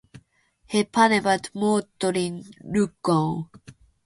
He 0.71 0.79
panevat 0.95 1.43
moottorin 1.59 2.35
lukkoon. 2.71 3.29